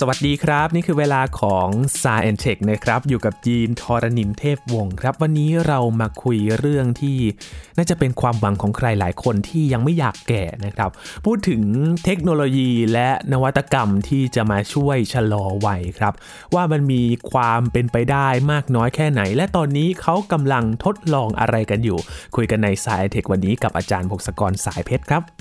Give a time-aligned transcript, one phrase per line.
[0.00, 1.68] สวัสดีครับ นี่คือเวลาของ
[2.02, 7.18] s า e n t e c h นะครับ อยู่กับยีนทอรณินเทพวงศ์ครับ วันนี้เรามาคุยเรื่องที่
[7.76, 10.90] น่าจะเป็นความหวังของใครหลายคนที่ยังไม่อยากแก่นะครับ
[11.24, 11.62] พูดถึง
[12.04, 16.14] เทคโนโลยีและนวัตกรรมที่จะมาช่วยชะลอวัยครับ
[16.54, 17.02] ว่ามันมี
[17.32, 21.98] ความเป็นไปได้มากน้อยแค่ไหน และตอนนี้เขากำลังทดลองอะไรกันอยู่
[22.36, 25.35] คุยกันใน s า e n t e c h วันนี้กับอาจารย์พงศกรสายเพชรครับ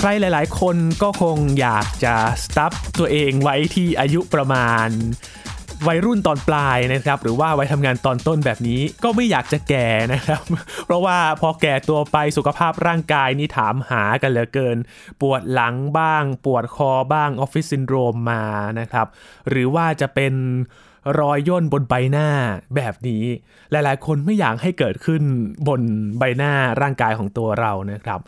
[0.00, 4.88] ใครหลาย ๆ คนก็คงอยากจะสตัฟฟ์ตัวเองไว้ที่อายุประมาณ
[5.88, 10.42] วัยรุ่นตอนปลายนะครับ หรือว่าวัยทำงานตอนต้นแบบนี้ก็ไม่อยากจะแก่นะครับ
[10.86, 14.76] เพราะว่าพอแก่ตัวไปสุขภาพร่างกายนี่ถามหากันเหลือเกิน
[15.22, 18.44] ปวดหลังบ้าง ปวดคอบ้างออฟฟิศซินโดรมมา
[18.80, 19.06] นะครับ
[19.48, 20.34] หรือว่าจะเป็น
[21.18, 22.28] รอยย่นบนใบหน้า
[22.76, 23.24] แบบนี้
[23.70, 25.22] หลายๆ คนไม่อยากให้เกิดขึ้น
[25.68, 25.80] บน
[26.18, 28.20] ใบหน้าร่างกายของตัวเรานะครับ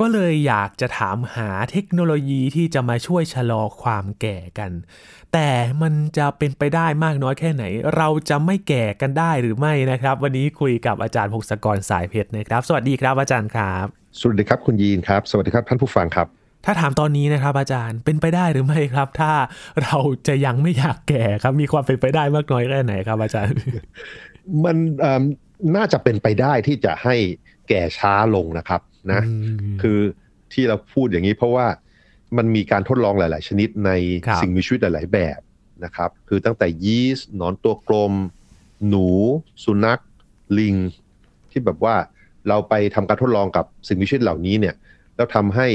[0.00, 4.70] ก็เลยอยากจะถามหาเทคโนโลยีที่จะมาช่วยชะลอความแก่กัน
[5.32, 5.50] แต่
[5.82, 7.64] มันจะเป็นไปได้มากน้อยแค่ไหน
[7.96, 13.86] เราจะไม่แก่กันได้หรือไม่นะครับ วันนี้คุยกับอาจารย์พงศกรสายเพชรนะครับ สวัสดีครับอาจารย์ครับ
[14.20, 16.37] สวัสดีครับคุณยีนครับ สวัสดีครับท่านผู้ฟังครับ
[16.70, 19.32] ถ้าถามตอนนี้นะครับ อาจารย์เป็นไปได้หรือไม่ครับ ถ้า
[19.82, 19.96] เรา
[20.28, 23.54] จะยังไม่อยากแก่ครับ มีความเป็นไปได้มากน้อยแค่ไหนครับ อาจารย์
[24.64, 25.22] มันเอิ่ม
[25.76, 27.16] น่าจะเป็นไปได้ที่จะให้
[27.68, 28.80] แก่ช้าลงนะครับ
[29.12, 29.20] นะ
[29.82, 29.98] คือ
[30.52, 31.66] ที่เราพูดอย่างนี้เพราะว่า
[32.36, 33.90] มันมีการทดลองหลาย ๆ ชนิดใน
[34.26, 35.40] ครับสิ่งมีชีวิตหลาย ๆ แบบ
[35.84, 38.12] นะครับ คือตั้งแต่ยีสต์หนอนตัวกลม
[38.88, 39.08] หนู
[39.64, 40.00] สุนัข
[40.58, 40.76] ลิง
[41.50, 41.94] ที่แบบว่า
[42.48, 44.74] เราไปทำการทดลองกับสิ่งมีชีวิตเหล่านี้เนี่ย
[45.16, 45.66] แล้วทำให้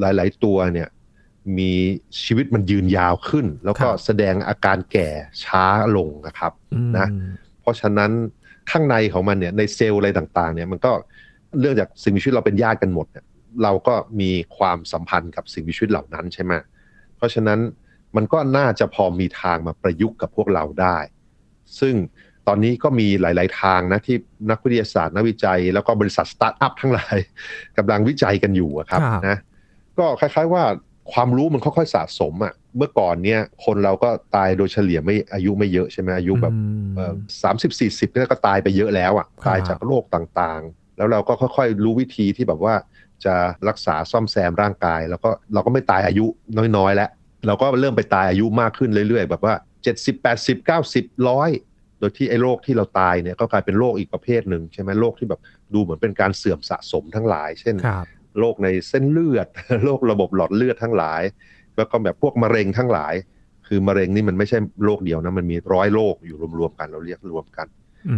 [0.00, 0.88] หลาย ๆ ตัวเนี่ย
[1.58, 1.72] มี
[2.24, 5.08] ชีวิตมันยืนยาวขึ้น แล้วก็ครับแสดงอาการแก่
[5.44, 5.64] ช้า
[5.96, 7.06] ลงนะครับอืมนะ
[7.60, 8.10] เพราะฉะนั้น
[8.70, 10.92] ข้างในของมันเนี่ยในเซลล์อะไรต่าง ๆ เนี่ยมันก็
[11.60, 13.24] เนื่องจากสิ่งมีชีวิตเราเป็นญาติกันหมดเนี่ย
[13.62, 16.52] เราก็มีความสัมพันธ์กับสิ่งมีชีวิตเหล่านั้นใช่ไหม
[17.16, 17.60] เพราะฉะนั้น
[18.16, 20.98] มันก็น่าจะพอมีทางมาประยุกต์กับพวกเราได้
[21.80, 21.94] ซึ่ง
[22.48, 24.16] ตอนนี้ก็มีหลาย ๆ ทางนะที่
[24.50, 27.16] นักวิทยาศาสตร์นักวิจัย แล้วก็บริษัทสตาร์ทอัพทั้งหลาย
[27.78, 29.38] กำลังวิจัยกันอยู่อะครับครับนะ
[29.98, 30.64] ก็คล้าย ๆ ว่า
[31.12, 36.54] ความรู้มันค่อยๆสะสมอะเมื่อก่อนเนี่ยคนเราก็ตายโดยเฉลี่ยไม่อายุไม่เยอะใช่ไหมอายุแบบ
[36.98, 42.74] อืมสามสิบสี่สิบเนี่ยก็ตายไปเยอะแล้วอะครับตายจากโรคต่างๆ แล้วเราก็ค่อยๆ รู้วิธีที่แบบว่า
[43.24, 43.34] จะ
[43.68, 46.26] รักษาซ่อมแซมร่างกาย แล้วก็เราก็ไม่ตายอายุ
[46.76, 47.10] น้อยๆแล้ว
[47.46, 49.54] เราก็เริ่มไปตายอายุมากขึ้นเรื่อยๆ แบบว่า
[49.84, 51.50] 70 80 90ร้อย
[51.98, 55.40] โดยที่ไอ้โรคที่เราตายเนี่ยก็กลายเป็นโรคอีกประเภทหนึ่งใช่ไหมโรคที่แบบ
[55.74, 58.06] ดูเหมือนเป็นการเสื่อมสะสมทั้งหลาย เช่นครับ
[58.38, 59.48] โรคในเส้นเลือด
[59.84, 61.22] โรคระบบหลอดเลือดทั้งหลาย
[61.76, 63.14] แล้วก็แบบพวกมะเร็งทั้งหลาย
[63.66, 67.66] คือมะเร็งนี่มันไม่ใช่โรคเดียวนะมันมีร้อยโรคอยู่รวมๆกันเราเรียกรวมกัน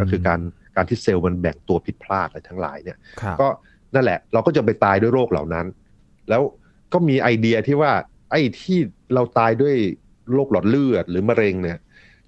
[0.01, 0.41] ก็คือการ
[0.77, 3.49] การที่เซลล์มันแบ่งตัวผิดพลาดอะไรทั้งหลายเนี่ยครับก็
[3.95, 5.67] นั่นแหละเราก็จะไปตายด้วยโรคเหล่านั้น
[6.29, 6.43] แล้ว
[6.93, 7.93] ก็มีไอเดียที่ว่า
[8.31, 8.79] ไอ้ที่
[9.15, 9.75] เราตายด้วย
[10.33, 11.79] โรคหลอดเลือดหรือมะเร็งเนี่ย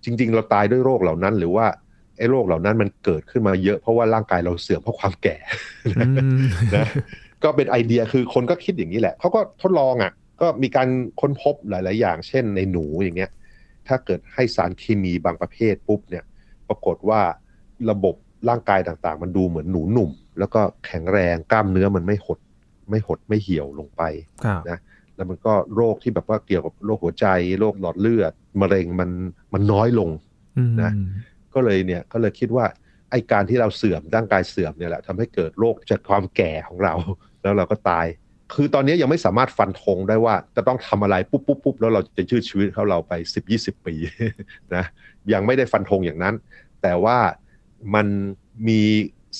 [0.04, 1.66] จริง ๆ เราตายด้วยโรคเหล่านั้น หรือว่า
[2.19, 5.36] ไอ้โรคเหล่านั้นมันเกิดขึ้นมาเยอะเพราะว่าร่างกายเราเสื่อมเพราะความแก่
[5.98, 6.38] อืม
[6.76, 6.86] นะ
[7.46, 10.88] ก็เป็นไอเดียคือคนก็คิดอย่างนี้แหละเขาก็ทดลองอะ ก็มีการ
[11.20, 13.30] ค้นพบหลาย ๆ อย่าง เช่นในหนูอย่างเงี้ย
[13.88, 16.24] ถ้าเกิดให้สารเคมีบางประเภทปุ๊บเนี่ย
[16.68, 17.20] ปรากฏว่า
[17.90, 18.14] ระบบ
[18.48, 22.38] ร่างกายต่างๆ มันดูเหมือนหนูหนุ่ม แล้วก็แข็งแรงกล้ามเนื้อมันไม่หด
[22.90, 24.02] ไม่หดไม่เหี่ยวลงไป
[24.44, 24.78] ครับนะ
[25.16, 27.26] แล้วมันก็โรคที่แบบว่าเกี่ยวกับโรคหัวใจ
[27.60, 29.10] โรคหลอดเลือดมะเร็งมัน
[29.52, 30.10] มันน้อยลง
[30.58, 30.90] อืมนะ
[31.54, 32.66] ก็เลยเนี่ยก็เลยคิดว่า
[33.10, 36.94] ไอการที่เราเสื่อมร่างกายเสื่อมเนี่ยแหละทำให้เกิดโรคจากความแก่ของเรา
[37.46, 38.06] แล้วเราก็ตาย
[38.54, 43.94] คือตอนนี้ยังไม่สามารถฟันธงได้ว่า จะต้องทำอะไรปุ๊บปุ๊บปุ๊บแล้วเราจะยืดชีวิตเขาเราไป10 20ปี
[44.74, 44.84] นะ
[45.32, 46.34] ยังไม่ได้ฟันธงอย่างนั้น
[46.82, 47.18] แต่ว่า
[47.94, 48.06] มัน
[48.68, 48.82] มี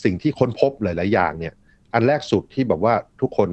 [0.03, 1.55] สิ่งที่ค้นพบหลาย ๆ อย่างเนี่ย
[1.95, 3.49] อันแรกสุดที่แบบว่าทุกคน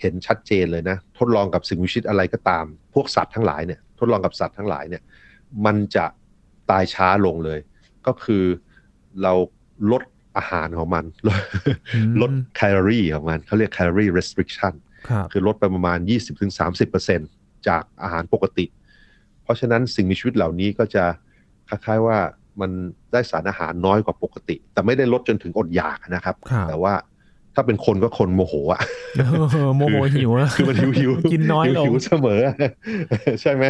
[0.00, 2.64] เห็นชัดเจนเลยนะ ทดลองกับสิ่งมีชีวิตอะไรก็ตาม
[2.94, 5.02] พวกสัตว์ทั้งหลายเนี่ย ทดลองกับสัตว์ทั้งหลายเนี่ย
[5.64, 6.06] มันจะ
[6.70, 7.58] ตายช้าลงเลย
[8.06, 8.44] ก็คือ
[9.22, 9.32] เรา
[9.90, 10.02] ลด
[10.36, 11.40] อาหารของมันลด
[11.94, 14.74] อืมลดแคลอรี่ของมันเขาเรียก calorie restriction
[15.08, 15.98] ครับคือลดไปประมาณ
[16.62, 18.66] 20-30%จากอาหารปกติ
[19.42, 21.04] เพราะฉะนั้นสิ่งมีชีวิตเหล่านี้ก็จะ
[21.68, 22.18] คล้ายๆว่า
[22.60, 22.70] มัน
[23.12, 26.94] ได้สารอาหารน้อยกว่าปกติ แต่ไม่ได้ลดจนถึงอดอยากนะครับครับแต่ว่า
[27.54, 28.82] ถ้าเป็นคนก็คนโมโหอะ
[29.18, 29.22] เอ
[29.66, 32.40] อโมโหหิวอะคือมันหิวหิวกินน้อยลงหิวเสมอ
[33.40, 33.64] ใช่ไหม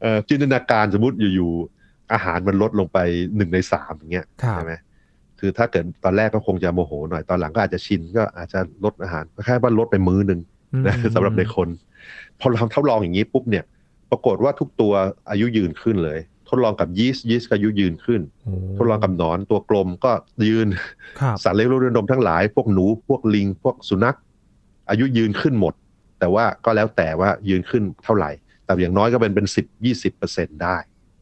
[0.00, 2.98] เอ่อจินตนาการสมมติอยู่ๆอาหารมันลดลงไป
[3.36, 4.72] หนึ่งในสามอย่างเงี้ยครับใช่ไหม
[5.40, 10.40] คือถ้าเกิดตอนแรกก็คงจะโมโหหน่อยตอนหลังก็อาจจะชินก็อาจจะลดอาหารคล้ายๆว่าลดไปมื้อหนึ่ง
[10.86, 11.68] นะอืมสำหรับในคน
[12.40, 13.64] พอเราทำทดลองอย่างนี้ปุ๊บเนี่ย
[14.10, 14.92] ปรากฏว่าทุกตัว
[15.30, 20.12] อายุยืนขึ้นเลย ทดลองกับยีสต์ยีสต์ก็อายุยืนขึ้นโอ้ทดลองกับหนอนตัวกลมก็
[20.48, 20.68] ยืน
[21.20, 24.16] ครับสัตว์เลี้ยงลูกด้วยนมทั้งหลาย พวกหนูพวกลิง พวกสุนัข
[24.90, 25.74] อายุยืนขึ้นหมด
[26.18, 28.30] แต่ว่าก็แล้วแต่ว่ายืนขึ้นเท่าไหร่
[28.64, 30.76] แต่อย่างน้อยก็เป็นเป็นสิบยี่สิบเปอร์เซ็นได้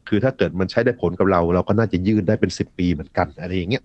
[0.09, 3.83] คือถ้าเกิดมันใช้ได้ผลกับเรา เราก็น่าจะยืนได้เป็นสิบปีเหมือนกันอะไรอย่างเงี้ย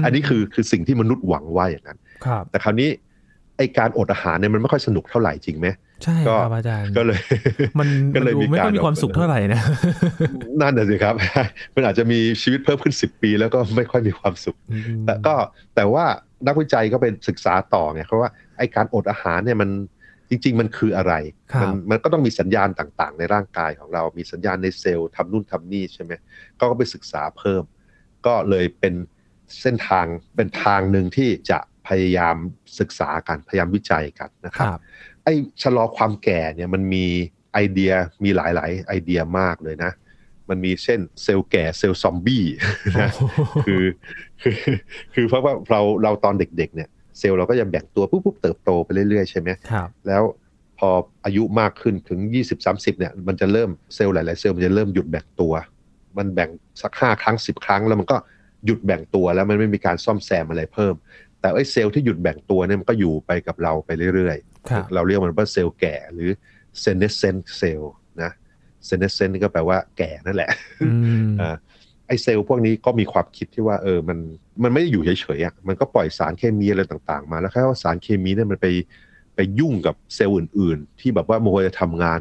[0.00, 2.88] มอันนี้คือคือสิ่งที่มนุษย์หวังว่าอย่างนั้นครับแต่คราวนี้
[3.58, 5.68] ไอการอดอาหารเนี่ยมันไม่ค่อยสนุกเท่าไหร่จริงไหม
[6.04, 7.20] ใช่ก็ครับอาจารย์ก็เลย
[7.78, 9.60] มันก็เลยมันดูมีไม่ค่อยการมีความสุขเท่าไหร่นะ
[10.60, 11.14] นั่นน่ะสิครับ
[11.74, 14.56] มันอาจจะมีชีวิตเพิ่มขึ้นสิบปี แล้วก็ไม่ค่อยมีความสุข
[15.06, 15.34] แต่ก็
[15.76, 16.04] แต่ว่า
[16.46, 18.28] นักวิจัยก็ไปศึกษาต่อไงเพราะว่า
[18.58, 19.70] ไอการอดอาหารเนี่ยมัน
[20.34, 21.14] จริง ๆ มันคืออะไร
[21.52, 26.12] ครับมันมันก็ต้องมีสัญญาณต่างๆ ในร่างกายของเรา มีสัญญาณในเซลล์ทำนู่นทำนี่ใช่ไหม
[26.60, 27.62] ก็ไปศึกษาเพิ่ม
[28.26, 28.94] ก็เลยเป็น
[29.60, 31.58] เส้นทางเป็นทางหนึ่งที่จะ
[31.88, 32.36] พยายาม
[32.78, 34.80] ศึกษากันพยายามวิจัยกันนะคครับรับ
[35.24, 37.06] ไอ้ชะลอความแก่เนี่ยมันมี
[37.52, 37.92] ไอเดีย
[38.24, 39.92] มีหลายๆไอเดียมากเลยนะ
[40.48, 42.44] มันมีเช่นเซลล์แก่เซลล์ซอมบี้
[43.00, 43.10] นะ
[43.66, 43.84] คือ
[44.42, 44.56] คือ
[45.14, 46.88] คือเพราะว่าเราเราตอนเด็กๆเนี่ย
[47.18, 50.22] เซลล์เราก็ยังแบ่งตัวปุ๊บปุ๊บเติบโตไปเรื่อยๆใช่ไหมครับแล้ว
[50.78, 50.90] พอ
[51.24, 52.20] อายุมากขึ้นถึง
[52.60, 55.52] 20-30เนี่ยมันจะเริ่มเซลล์หลาย ๆ เซลล์มันจะเริ่มหยุดแบ่งตัว
[56.18, 56.50] มันแบ่ง
[56.82, 58.16] สักห้าครั้งสิบครั้งแล้วมันก็
[58.66, 60.94] หยุดแบ่งตัวแล้วมันไม่มีการซ่อมแซมอะไรเพิ่ม
[61.40, 66.30] แต่ไอ้เซลล์ที่หยุดแบ่งตัวเนี่ยมันก็อยู่ไปกับเราไปเรื่อยๆครับเราเรียกมันว่าเซลล์แก่หรือ
[66.84, 67.82] senescent cell
[68.22, 68.30] นะ
[68.88, 70.50] senescent นี่ก็แปลว่าแก่นั่นแหละ
[70.82, 70.90] อื
[71.26, 71.56] มอ่า
[72.06, 74.18] ไอเซลล์พวกนี้ก็มีความคิดที่ว่าเออมัน
[74.62, 78.66] มันไม่ได้อยู่เฉยๆอะมันก็ปล่อยสารเคมีอะไรต่างๆ มาแล้วแค่ว่าสารเคมีเนี่ยมันไป
[79.34, 82.20] ไปยุ่งกับเซลล์อื่น ๆ ที่แบบว่าโมจะทำงาน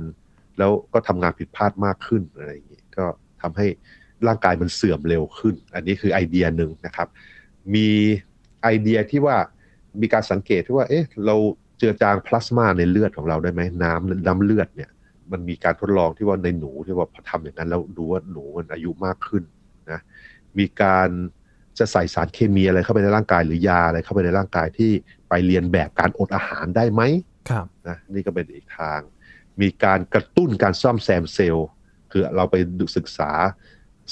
[0.58, 3.06] แล้วก็ทำงานผิดพลาดมากขึ้นอะไรอย่างงี้ก็
[3.42, 3.68] ทำให้
[4.28, 7.08] ร่างกายมันเสื่อมเร็วขึ้น อันนี้คือไอเดียหนึ่งนะครับ
[7.74, 7.88] มี
[8.64, 9.36] ไอเดียที่ว่า
[10.02, 11.36] มีการสังเกตที่ว่า เอ๊ะ เรา
[11.78, 14.90] เจือจางพลาสมาในเลือดของเราได้ไหมน้ำน้ำเลือดเนี่ย
[15.32, 19.44] มันมีการทดลองที่ว่าในหนูที่ว่าพอทำอย่างนั้นแล้วดูว่าหนูมันอายุมากขึ้น
[20.60, 21.10] มีการ
[21.80, 24.92] จะใส่สารเคมีอะไรเข้าไปในร่างกายหรือยาอะไรเข้าไปในร่างกายที่
[25.30, 27.02] ไปเลียนแบบการอดอาหารได้ไหม
[27.50, 29.00] ครับนะนี่ก็เป็นอีกทาง
[29.62, 31.68] มีการกระตุ้นการซ่อมแซมเซลล์
[32.12, 32.56] คือเราไป
[32.98, 33.32] ศึกษา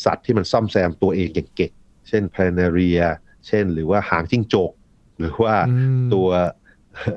[0.03, 3.01] สัตว์ที่มันซ่อมแซมตัวเองเก่งๆ เช่น planaria
[3.47, 4.71] เช่น หรือว่าหางจิ้งจก
[5.19, 6.29] หรือว่าอืมตัว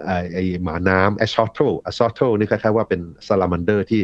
[0.07, 4.03] ไอ้ไอหมาน้ำ axolotl axolotl นี่คล้ายๆว่าเป็นซาลามันเดอร์ที่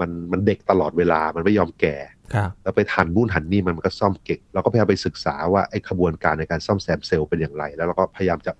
[0.00, 2.15] มันมันเด็กตลอดเวลา มันไม่ยอมแก่ครับ
[2.62, 8.52] แล้วไปหั่นนู่นหั่นนี่มันมันก็ซ่อมเก่งเราก็พยายามไปศึกษาว่าไอ้ขบวนการในการซ่อมแซมเซลล์เป็นอย่างไร แล้วเราก็พยายามจะ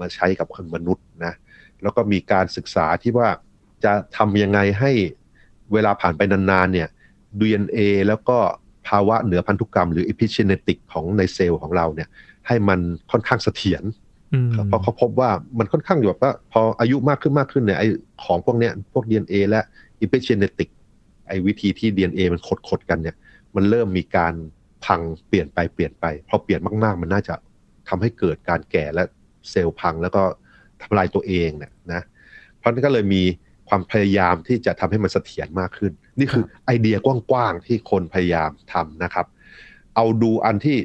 [0.00, 1.32] มาใช้กับคนมนุษย์นะ
[1.82, 3.28] แล้วก็มีการศึกษาที่ว่า
[3.84, 4.90] จะทำยังไงให้
[5.72, 6.88] เวลาผ่านไปนานๆเนี่ย
[7.40, 8.38] DNA แล้วก็
[8.88, 12.08] ภาวะเหนือพันธุกรรมหรือ epigenetic ของในเซลล์ของเราเนี่ย
[12.46, 12.80] ให้มัน
[13.10, 13.82] ค่อนข้างเสถียร
[14.34, 17.84] อืมเพราะเขาพบว่ามันค่อนข้างอยู่แบบว่าพออายุมากขึ้นมากขึ้นเนี่ยไอ
[18.24, 19.60] ของพวกเนี้ยพวก DNA และ
[20.04, 20.68] epigenetic
[21.30, 23.16] ไอวิธีที่ DNA มันขดขดๆกันเนี่ย
[23.56, 24.34] มันเริ่มมีการ
[24.84, 27.34] พังเปลี่ยนไปเปลี่ยนไปพอเปลี่ยนมากๆ มันน่าจะ
[27.88, 29.02] ทำให้เกิดการแก่และ
[29.50, 30.22] เซลล์พังแล้วก็
[30.82, 32.02] ทำลายตัวเองเนี่ยนะ
[32.58, 33.22] เพราะนั้นก็เลยมี
[33.68, 39.26] ความพยายามที่จะทำให้มันเสถียรมากขึ้น นี่คือไอเดียกว้างๆที่คนพยายามทำนะครับ
[39.94, 40.78] เอาดูอันที่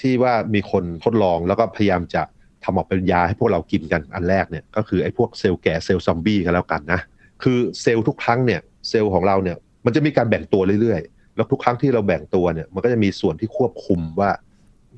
[0.00, 2.22] ที่ว่ามีคนทดลองแล้วก็พยายามจะ
[2.64, 7.00] ทำออกเป็นยาให้พวกเรากินกันอันแรกเนี่ยก็คือไอ้พวกเซลล์แก่เซลล์ซอมบี้กันแล้วกันนะ
[7.42, 14.30] คือเซลล์ทุกครั้งเนี่ยเซลล์ของเราเนี่ย มันจะมีการแบ่งตัวเรื่อยๆ แล้วทุกครั้งที่เราแบ่งตัวเนี่ย มันก็จะมีส่วนที่ควบคุมว่า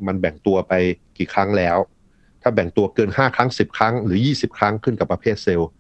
[0.07, 0.73] มันแบ่งตัวไป
[1.19, 1.79] กี่ครั้งแล้ว
[2.43, 5.71] ถ้าแบ่งตัวเกิน5ครั้ง10ครั้งหรือ20ครั้งขึ้นกับประเภทเซลล์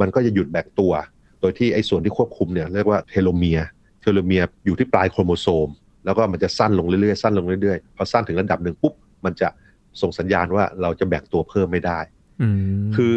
[0.00, 0.92] มันก็จะหยุดแบ่งตัว
[1.40, 3.66] โดยที่ไอ้ส่วนที่ควบคุมเนี่ยเรียกว่าเทโลเมียร์
[4.00, 5.68] เทโลเมียร์อยู่ที่ปลายโครโมโซม
[6.04, 9.48] แล้วก็มันจะสั้นลงเรื่อยๆ สั้นลงเรื่อยๆ พอสั้นถึงระดับหนึ่งปุ๊บ มันจะ
[10.00, 11.98] ส่งสัญญาณว่าเราจะแบ่งตัวเพิ่มไม่ได้
[12.42, 12.48] อื
[12.88, 13.12] มคือ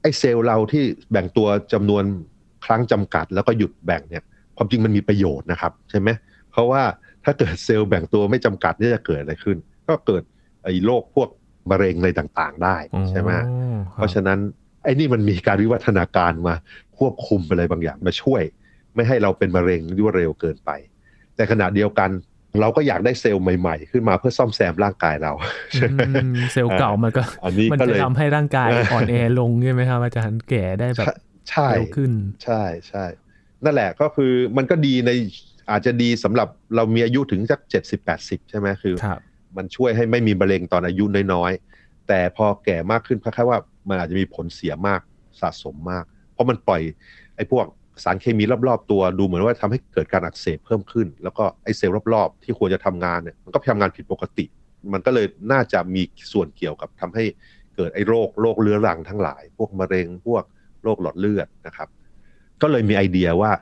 [0.00, 0.82] ไอ้เซลล์เราที่
[1.12, 2.04] แบ่งตัวจำนวน
[2.66, 4.24] ครั้งจำกัด แล้วก็หยุดแบ่งเนี่ย
[4.62, 6.08] ความจริงมันมีประโยชน์นะครับใช่ไหม
[6.52, 6.82] เพราะว่า
[7.24, 9.56] ถ้าเกิดเซลล์แบ่งตัวไม่จำกัดเนี่ยจะเกิดอะไรขึ้น
[9.88, 10.22] ก็เกิด
[10.64, 11.28] ไอ้โรคพวก
[11.70, 12.76] มะเร็งอะไรต่างๆ ได้
[13.10, 14.38] ใช่ไหมอ๋อคบเพราะฉะนั้น
[14.84, 16.54] ไอ้นี่มันมีการวิวัฒนาการมา
[16.98, 18.42] ควบคุมอะไรบางอย่างมาช่วย
[18.94, 20.70] ไม่ให้เราเป็นมะเร็งรวดเร็วเกินไป
[21.36, 22.10] แต่ขณะเดียวกัน
[22.60, 25.32] เราก็อยากได้เซลล์ใหม่ๆ ขึ้นมาเพื่อซ่อมแซมร่างกายเรา
[25.72, 31.06] ใช่ไหมอืมเซลล์เก่ามันก็อันนี้มันก็จะเลยทำให้ร่างกายเอออ่อนแอลงใช่ไหมครับอาจารย์แก่ได้แบบ
[31.50, 32.12] ใช่เร็วขึ้น
[32.44, 33.04] ใช่ใช่
[33.64, 35.10] นั่นแหละก็คือมันก็ดีใน
[35.70, 39.20] อาจจะดีสำหรับเรามีอายุถึงสักเจ็ดสิบแปดสิบใช่ไหมคือครับ
[39.56, 41.04] มันช่วยให้ไม่มีมะเร็งตอนอายุ
[41.34, 45.00] น้อยๆ แต่พอแก่มากขึ้นคล้ายๆว่ามันอาจจะมีผลเสียมาก
[45.40, 46.82] สะสมมาก เพราะมันปล่อย
[47.36, 47.66] ไอ้พวก
[48.04, 54.44] สารเคมีรอบๆ ตัวดูเหมือนว่าทำให้เกิดการอักเสบเพิ่มขึ้น แล้วก็ไอ้เซลล์รอบๆ ที่ควรจะทำงานเนี่ยมันก็ทำงานผิดปกติ
[54.92, 56.02] มันก็เลยน่าจะมี
[56.32, 57.24] ส่วนเกี่ยวกับทำให้
[57.76, 60.44] เกิดไอ้โรคโรคเรื้อรังทั้งหลาย พวกมะเร็งพวก
[60.82, 61.88] โรคหลอดเลือดนะครับ
[62.62, 63.52] ก็เลยมีไอเดียว่า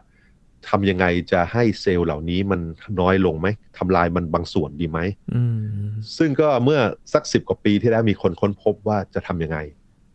[0.69, 2.61] ทำยังไงจะให้เซลล์เหล่านี้มัน
[3.01, 4.99] น้อยลงไหมทำลายมันบางส่วนดีไหม
[5.35, 6.81] อืมซึ่งก็เมื่อ
[7.15, 9.59] สักสิบกว่าปีที่แล้วมีคนค้นพบว่าจะทำยังไง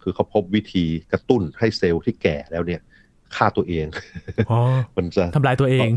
[0.01, 2.81] คือเขาพบวิธีกระตุ้นให้เซลล์ที่แก่แล้วเนี่ย
[3.35, 3.85] ฆ่าตัวเอง
[4.51, 4.59] อ๋อ
[4.97, 5.89] มันจะทำลายตัวเอง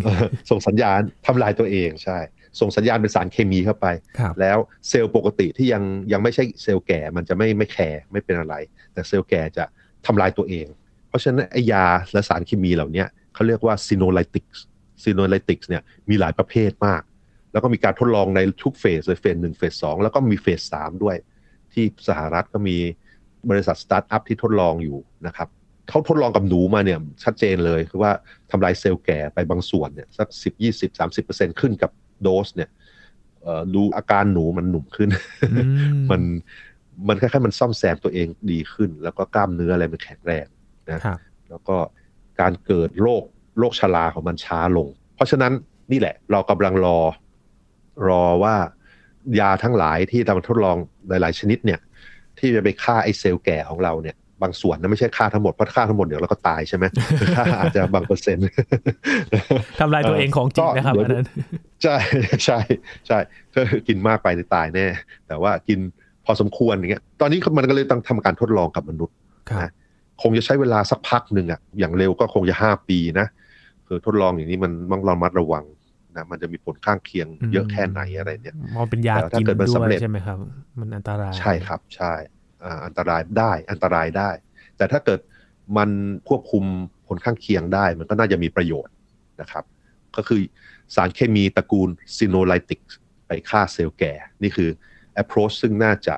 [0.50, 2.18] ส่งสัญญาณทำลายตัวเองใช่
[2.60, 3.86] ส่งสัญญาณเป็นสารเคมีเข้าไป
[4.18, 8.54] ครับแล้วเซลล์ปกติที่ยังยังไม่ใช่เซลล์แก่มันจะไม่ไม่แคร์ไม่เป็นอะไร
[8.92, 9.64] แต่เซลล์แก่จะ
[10.06, 10.66] ทำลายตัวเอง
[11.08, 17.02] เพราะฉะนั้นไอ้ยาและสารเคมีเหล่าเนี้ยเขาเรียกว่า senolytics senolytics เนี่ยมีหลายประเภทมาก
[17.52, 21.16] แล้วก็มีการทดลองในทุกเฟสเลยเฟสหนึ่งเฟสสองแล้วก็มีเฟสสามด้วย
[21.72, 22.76] ที่สหรัฐก็มี
[23.50, 25.48] บริษัทสตาร์ทอัพที่ทดลองอยู่นะครับ
[25.88, 28.12] เขาทดลองกับหนูมาเนี่ยชัดเจนเลยคือว่า
[28.50, 31.90] ทำลายเซลล์แก่ไปบางส่วนเนี่ยสักสิบยี่สิบสามสิบเปอร์เซ็นต์ขึ้นกับ
[32.22, 32.70] โดสเนี่ย
[33.42, 35.10] เอ่อดูอาการหนูมันหนุ่มขึ้น
[35.52, 36.22] อืมมัน
[37.08, 40.46] มันคล้ายๆมันซ่อมแซมตัวเองดีขึ้น แล้วก็กล้ามเนื้ออะไรมันแข็งแรง
[40.92, 41.18] นะครับ
[41.50, 41.76] แล้วก็
[42.40, 43.22] การเกิดโรค
[43.58, 45.52] โรคชราของมันช้าลง เพราะฉะนั้น
[45.92, 46.98] นี่แหละ เรากำลังรอ
[48.08, 48.54] รอว่า
[49.40, 50.76] ยาทั้งหลายที่เราทดลอง
[51.08, 51.80] หลาย ๆ ชนิดเนี่ย
[52.38, 56.84] ที่จะไปฆ่าไอ้เซลล์แก่ของเราเนี่ยบางส่วนนะไม่ใช่ฆ่าทั้งหมดเพราะฆ่าทั้งหมดเดี๋ยวเราก็ตายใช่ไหม
[57.36, 58.48] ฆ่าอาจจะบางเปอร์เซ็นต์
[59.80, 61.28] ทำลายตัวเองของจริงนะครับก็อันเดี๋ยวนั้น
[61.82, 61.96] ใช่
[62.44, 62.58] ใช่
[63.06, 63.18] ใช่
[63.54, 64.86] ก็คือกินมากไปตายแน่
[65.26, 65.78] แต่ว่ากิน
[66.24, 69.16] พอสมควรอย่างเงี้ย ตอนนี้มันก็เลยต้องทำการทดลองกับมนุษย์
[69.50, 69.70] ครับนะ
[70.22, 73.26] คงจะใช้เวลาสักพักหนึ่งอะอย่างเร็วก็คงจะห้าปีนะ
[73.86, 75.64] คือทดลองอย่างนี้มันต้องระมัดระวัง
[76.16, 80.36] นะมันจะมีผลข้างเคียงเยอะแค่ไหนอะไรเนี่ยมองเป็นยาแต่ถ้ากินเกิดมันด้วสำยเร็จใช่ไหมครับ
[80.78, 82.12] มันอันตรายใช่ครับใช่
[82.64, 84.30] อ่าอันตรายได้อันตรายได้
[84.76, 85.20] แต่ถ้าเกิด
[85.76, 85.90] มัน
[86.28, 86.64] ควบคุม
[87.06, 88.94] ผลข้างเคียงได้ มันก็น่าจะมีประโยชน์
[89.40, 89.64] นะครับ
[90.16, 90.40] ก็คือ
[90.94, 92.80] สารเคมีตระกูลซีโนไลติก
[93.26, 94.70] ไปฆ่าเซลล์แก่ นี่คือ
[95.22, 96.14] approach ซึ่งน่าจะ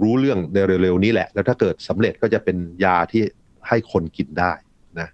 [0.00, 3.22] รู้เรื่องในเร็วๆนี้แหละ แล้วถ้าเกิดสำเร็จก็จะเป็นยาที่
[3.68, 4.52] ให้คนกินได้
[4.98, 5.08] นะ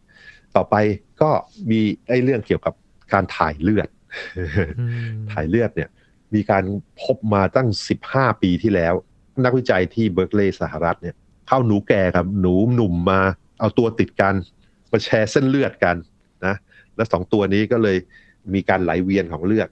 [0.57, 0.75] ต่อไป
[1.23, 1.31] ก็
[1.71, 2.75] มีไอ้เรื่องเกี่ยวกับ
[3.13, 3.89] การถ่ายเลือด
[4.79, 5.89] อืมถ่ายเลือดเนี่ย
[6.35, 6.65] มีการ
[7.03, 7.69] พบมาตั้ง
[8.05, 8.95] 15 ปีที่แล้ว
[9.45, 11.15] นักวิจัยที่เบิร์กลีย์สหรัฐเนี่ย
[11.49, 13.21] เข้าหนูแก่กับหนูหนุ่มมา
[13.61, 14.35] เอาตัวติดกัน
[14.91, 15.97] มาแชร์เส้นเลือดกัน
[16.47, 16.55] นะ
[16.97, 17.97] แล้วสองตัวนี้ก็เลย
[18.55, 19.69] มีการไหลเวียนของเลือด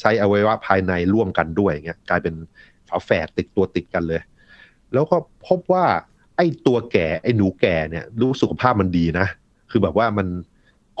[0.00, 2.34] ใช้อวัยวะภายในร่วมกันด้วยอย่างเงี้ยกลายเป็น
[2.88, 4.20] ฝาแฝดติดตัวติดกันเลย
[4.92, 5.16] แล้วก็
[5.48, 5.84] พบว่า
[6.36, 9.26] ไอ้ตัวแก่ไอ้หนูแก่เนี่ยรู้สุขภาพมันดีนะ
[9.70, 10.26] คือแบบว่ามัน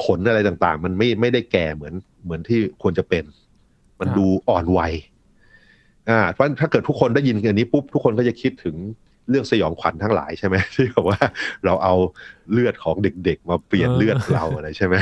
[0.04, 3.24] ขนอะไรต่างๆ มันไม่ไม่ได้แก่เหมือนเหมือนที่ควรจะเป็น
[4.00, 4.92] มันครับดูอ่อนวัย
[6.10, 8.76] อ่าเพราะถ้าเกิดทุกคนได้ยินอันนี้ปุ๊บทุกคนก็จะคิดถึง
[9.30, 11.20] เรื่องสยองขวัญทั้งหลายใช่ไหมที่บอกว่า
[11.64, 11.94] เราเอา
[12.52, 14.96] เลือดของเด็กๆ มาเปลี่ยนเลือดเราอะไรใช่ไหม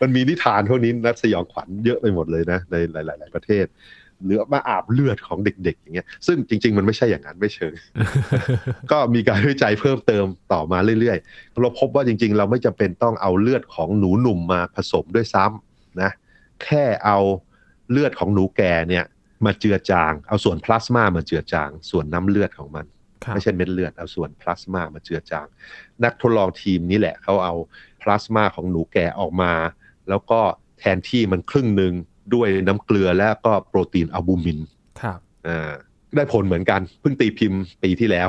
[0.00, 3.66] มันมีนิทานพวกนี้นัดสยองขวัญเยอะไปหมดเลยนะในหลาย ๆ ประเทศ
[4.24, 7.72] หรือมาอาบเลือดของเด็ก ๆ อย่างเงี้ยซึ่งจริง ๆ มันไม่ใช่อย่างนั้นไม่เชิง
[8.90, 16.10] ก็มีการวิจัยเพิ่มเติมต่อมาเรื่อยๆ เราพบว่าจริง ๆ เราไม่จำเป็นต้องเอาเลือดของหนูหนุ่มมาผสมด้วยซ้ำนะ
[16.64, 17.18] แค่เอา
[17.90, 19.04] เลือดของหนูแก่เนี่ย
[19.46, 22.86] มาเจือจาง เอาส่วนพลาสมามาเจือจาง ส่วนน้ำเลือดของมัน
[23.24, 25.46] ครับไม่ใช่เม็ดเลือดเอาส่วนพลาสมามาเจือจาง
[26.04, 27.54] นักทดลองทีมนี้แหละเขาเอา
[28.02, 29.52] พลาสมาของหนูแก่ออกมา
[30.08, 30.40] แล้วก็
[30.78, 31.92] แทนที่มันครึ่งหนึ่ง
[32.34, 34.58] ด้วยน้ำเกลือและก็โปรตีนอัลบูมิน
[35.00, 35.18] ครับ
[35.48, 35.70] อ่า
[36.16, 38.28] ได้ผลเหมือนกันเพิ่งตีพิมพ์ปีที่แล้ว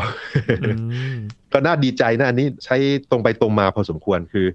[0.64, 0.72] อื
[1.16, 1.18] ม
[1.54, 2.78] ก็น่าดีใจนะอันนี้ใช้
[3.12, 4.48] ตรงไปตรงมาพอสมควรคือ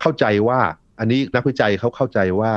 [0.00, 0.60] เข้าใจว่า
[0.98, 2.52] อันนี้นักวิจัยเขาเข้าใจว่า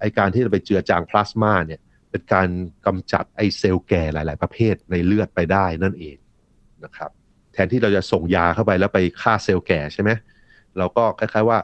[0.00, 2.48] ไอการที่เราไปเจือจางพลาสมาเนี่ย เป็นการ
[2.86, 6.16] กำจัดไอเซลล์แก่หลาย ๆ ประเภทในเลือดไปได้นั่นเอง
[6.84, 7.10] นะครับ
[7.52, 10.10] แทนที่เราจะส่งยาเข้าไปแล้วไปฆ่าเซลล์แก่ใช่ไหม
[10.78, 11.58] เราก็คล้าย ๆ ว่า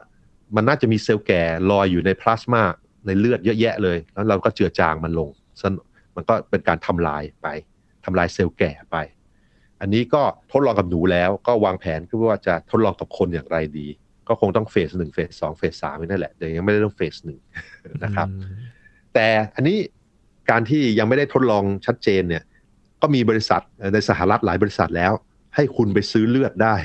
[0.55, 2.63] มันน่าจะมีเซลล์แก่ลอยอยู่ในพลาสมา
[3.05, 5.29] ในเลือดเยอะแยะเลย แล้วเราก็เจือจางมันลง
[5.61, 5.67] ซะ
[6.15, 7.47] มันก็เป็นการทำลายไป
[8.05, 8.97] ทำลายเซลล์แก่ไป
[9.81, 13.87] อันนี้ก็ทดลองกับหนูแล้วก็วางแผนก็ว่าจะทดลองกับคนอย่างไรดี
[14.27, 17.39] ก็คงต้องเฟสหนึ่งเฟสสองเฟสสามนั่นแหละแต่ยังไม่ได้ต้องเฟสหนึ่ง
[18.03, 18.43] นะครับอืม
[19.13, 19.77] แต่อันนี้
[20.49, 22.43] การที่ยังไม่ได้ทดลองชัดเจนเนี่ย
[23.01, 25.13] ก็มีบริษัทเอ่อในสหรัฐหลายบริษัทแล้ว
[25.55, 26.75] ให้คุณไปซื้อเลือดได้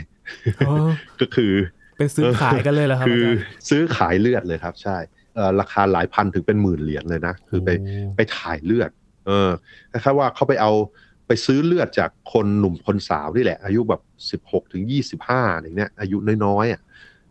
[0.68, 0.74] อ๋อ
[1.20, 1.52] ก็คือ
[1.96, 5.15] เป็นซื้อขายกันเลยเหรอครับคืออาจารย์ซื้อขายเลือดเลยครับ ใช่เอ่อ
[5.60, 8.90] ราคาหลายพันถึงเป็นหมื่นเหรียญเลยนะ คือไปโไปถ่ายเลือด
[9.26, 9.50] เออ
[9.90, 10.72] คล้ายๆว่าเขาไปเอา
[11.26, 16.82] ไปซื้อเลือดจากคนหนุ่มคนสาวนี่แหละ อายุแบบสิบหกถึงยี่สิบห้าอย่างเนี้ยอายุน้อยๆอะ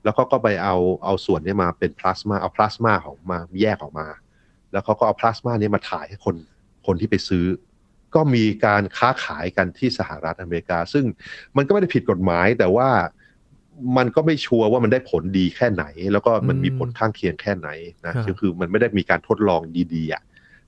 [0.04, 4.08] แล้วเขาก็ไปเอาเอาส่วนเนี้ยมาเป็นพลาสมาเอาพลาสมาของมาแยกออกมา
[4.72, 6.36] แล้วเขาก็เอาพลาสมาเนี้ยมาถ่ายให้คน
[6.86, 7.46] คนที่ไปซื้อ
[8.16, 11.06] ก็มีการค้าขายกันที่สหรัฐอเมริกา ซึ่ง
[11.58, 12.90] มันก็ไม่ได้ผิดกฎหมายแต่ว่า
[13.98, 17.70] มันก็ไม่ชัวร์ว่ามันได้ผลดีแค่ไหน แล้วก็มันมีผลข้างเคียงแค่ไหน
[18.06, 19.62] นะครับคือคือมันไม่ได้มีการทดลอง
[19.94, 20.22] ดีๆอะ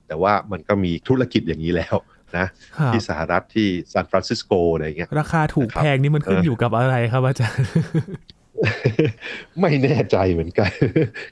[0.06, 1.96] แต่ว่ามันก็มีธุรกิจอย่างนี้แล้ว
[2.38, 2.46] นะ
[2.76, 7.66] ครับที่สหรัฐที่ซานฟรานซิสโกอะไรอย่างเงี้ยราคาถูกนะครับแพงนี่มันขึ้นเออออยู่กับอะไรครับอาจารย์
[9.60, 10.70] ไม่แน่ใจเหมือนกัน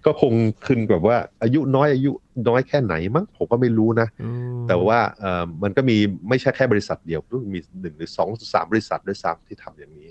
[0.04, 0.32] ก็คง
[0.66, 2.10] ขึ้นกับว่า อายุน้อยอายุ
[2.48, 5.96] น้อยแค่ไหนมั้งผมก็ไม่รู้นะอืมแต่ว่าเอ่อมันก็มี
[6.28, 7.20] ไม่ใช่แค่บริษัทเดียว
[7.52, 10.08] มีหนึ่งหรือสองสามบริษัทด้วยซ้ำที่ทำอย่างนี้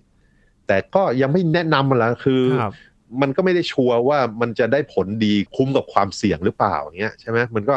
[0.68, 2.74] แต่ก็ยังไม่แนะนำมันละคือครับ
[3.22, 7.76] มันก็ไม่ได้ชัวร์ว่ามันจะได้ผลดีคุ้มกับความเสี่ยงหรือเปล่าอย่างเงี้ยใช่ไหมมันก็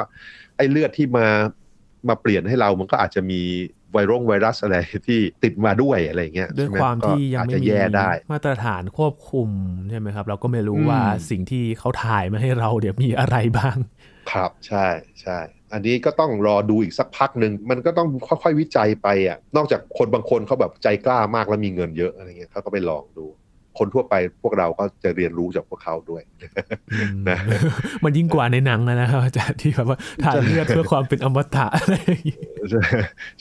[0.56, 1.26] ไอ้เลือดที่มา
[2.08, 3.40] มาเปลี่ยนให้เรามันก็อาจจะมี
[3.92, 4.76] ไวรัสไวรัสอะไร
[5.06, 9.48] ที่ติดมาด้วยอะไรอย่างเงี้ยด้วยใช่ไหความที่ยังก็อาจไม่จะมีแย่ได้มาตรฐานควบคุม
[9.90, 13.76] ใช่ไหมครับ เราก็ไม่รู้อืมว่าสิ่งที่เขาถ่ายมาให้เราเดี๋ยวมีอะไรบ้าง
[14.32, 14.86] ครับใช่
[15.22, 15.38] ใช่
[15.72, 23.26] อันนี้ก็ต้องรอดูอีกสักพักหนึ่งมันก็ต้องค่อยๆวิจัยไปอะนอกจากคนบางคนเขาแบบใจกล้ามากแล้วมีเงินเยอะอะไรเงี้ยเขาก็ไปลองดู
[23.78, 26.22] คนทั่วไปพวกเราก็จะเรียนรู้จากพวกเขาด้วย
[27.28, 27.38] นะ
[28.04, 32.38] มันยิ่งกว่าในหนังนะนะครับอาจารย์ที่แบบว่าถ่ายเลือดเพื่อความเป็นอมตะอะไรอย่างงี้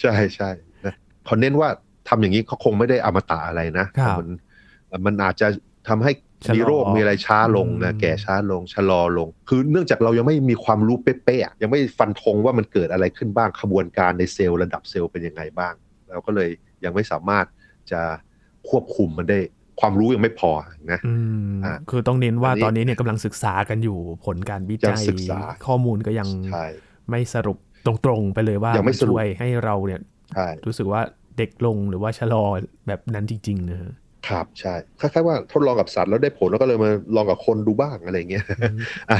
[0.01, 0.49] ใช่ใช่
[0.85, 0.93] นะ
[1.27, 1.69] ขอเน้นว่า
[2.09, 4.19] ทำอย่างนี้เขาคงไม่ได้อมตะอะไรนะครับ
[4.87, 5.47] แต่มันมันอาจจะ
[5.87, 15.73] ทำให้ชะลอ มีโรคมีอะไรช้าลงนะอืมแก่ช้าลงชะลอลง คือเนื่องจากเรายังไม่มีความรู้เป๊ะๆอะยังไม่ฟันธงว่ามันเกิดอะไรขึ้นบ้างขบวนการในเซลล์ระดับเซลล์เป็นยังไงบ้าง
[16.09, 16.49] เราก็เลย
[16.83, 17.45] ยังไม่สามารถ
[17.91, 18.01] จะ
[18.69, 19.39] ควบคุมมันได้
[19.79, 20.51] ความรู้ยังไม่พอ
[20.91, 21.15] นะอื
[21.51, 26.65] มอะคือต้องเน้นว่าอันนี้ตอนนี้เนี่ยกำลังศึกษากันอยู่ผลการวิยัจังยศึกษาข้อมูลก็ยังใช่
[27.09, 30.01] ไม่สรุปตรงๆไปเลยว่ายังไม่สรุปช่วยให้เราเนี่ย
[30.35, 31.01] ใช่รู้สึกว่า
[31.37, 32.45] เด็กลงหรือว่าชะลอ
[32.87, 33.93] แบบนั้นจริงๆนะฮะ
[34.27, 38.77] ครับใช่คล้ายๆว่าทดลองกับสัตว์แล้วได้ผลแล้วก็เลยมาลองกับคนดูบ้างอะไรเงี้ยอืม
[39.09, 39.17] อะ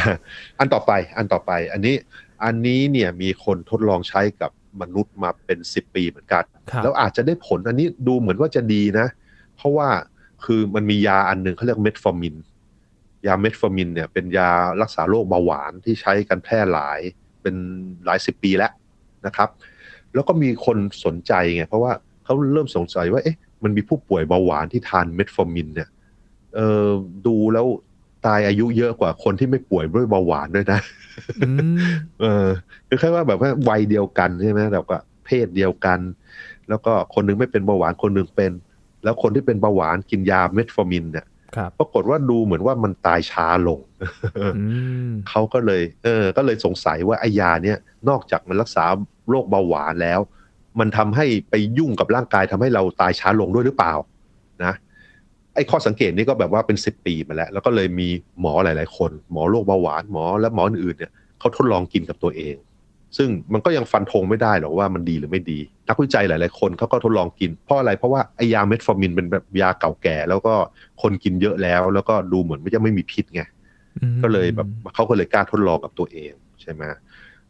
[0.59, 1.95] อันต่อไปอันต่อไป อันนี้
[2.43, 4.51] อันนี้เนี่ยมีคนทดลองใช้กับ
[4.81, 9.07] มนุษย์มาเป็น10ปีเหมือนกันครับแล้วอาจจะได้ผลอันนี้ดูเหมือนว่าจะดีนะ
[9.55, 9.89] เพราะว่า
[10.45, 12.35] คือมันมียาอันหนึ่งเขาเรียกเมทฟอร์มิน
[13.27, 14.49] ยาเมทฟอร์มินเนี่ยเป็นยา
[14.81, 16.99] รักษาโรคเบาหวานที่ใช้กันแพร่หลาย
[17.41, 17.55] เป็น
[18.05, 18.71] หลายสิบปีแล้ว
[19.25, 19.49] นะครับ
[20.13, 21.91] แล้วก็มีคนสนใจไงเพราะว่า
[22.23, 25.89] เขาเริ่มสงสัยว่าเอ๊ะ มันมีผู้ป่วยเบาหวานที่ทานเมทฟอร์มิน เนี่ย
[26.55, 26.87] เออ
[27.27, 27.65] ดูแล้ว
[28.25, 30.79] ตายอายุเยอะกว่าคนที่ไม่ป่วยด้วยเบาหวานด้วยนะ
[31.41, 31.77] อืม
[32.21, 32.47] เออ
[32.87, 35.99] คือแค่ว่าแบบว่าวัยเดียวกันใช่ไหมแบบว่าเพศเดียวกัน
[36.69, 38.51] แล้วก็คนหนึงไม่เป็นเบาหวานคนหนึงเป็น
[39.03, 43.79] แล้วคนที่เป็นเบาหวานกินยาเมทฟอร์มิน เนี่ยครับปรากฏว่าดูเหมือนว่ามันตายช้าลง
[44.57, 44.65] อื
[45.09, 47.77] มเขาก็เลย เออ ก็เลยสงสัยว่าไอ้ยาเนี่ย
[48.09, 48.85] นอกจากมันรักษา
[49.29, 50.19] โรคเบาหวานแล้ว
[50.79, 53.93] มันทำให้ไปยุ่งกับร่างกายทำให้เราตายช้าลงด้วยหรือเปล่า
[54.63, 54.73] นะ
[55.55, 58.09] ไอ้ข้อสังเกตนี้ก็แบบว่าเป็นสิบปีมาแล้ว แล้วก็เลยมี
[58.41, 62.55] หมอหลาย ๆ คน หมอโรคเบาหวานหมอและหมออื่นๆเนี่ยเขาทดลองกินกับตัวเอง
[63.17, 65.59] ซึ่งมันก็ยังฟันธงไม่ได้หรอกว่ามันดีหรือไม่ดี
[65.89, 70.53] นักวิจัยหลาย ๆ คนเขาก็ทดลองกิน เพราะอะไรเพราะว่าไอ้ยาเมทฟอร์มินเป็นแบบยาเก่าแก่ แล้วก็
[71.01, 73.41] คนกินเยอะแล้ว แล้วก็ดูเหมือนไม่จะไม่มีพิษไง
[74.01, 76.81] อืมก็เลยแบบเขาก็เลยกล้าทดลองกับตัวเองใช่ไหม